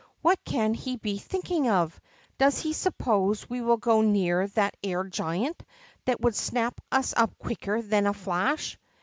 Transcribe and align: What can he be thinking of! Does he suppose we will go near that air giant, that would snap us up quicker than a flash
What 0.23 0.39
can 0.43 0.73
he 0.73 0.95
be 0.97 1.19
thinking 1.19 1.69
of! 1.69 2.01
Does 2.39 2.57
he 2.59 2.73
suppose 2.73 3.47
we 3.47 3.61
will 3.61 3.77
go 3.77 4.01
near 4.01 4.47
that 4.47 4.75
air 4.83 5.03
giant, 5.03 5.61
that 6.05 6.21
would 6.21 6.33
snap 6.35 6.81
us 6.91 7.13
up 7.15 7.37
quicker 7.37 7.83
than 7.83 8.07
a 8.07 8.13
flash 8.15 8.79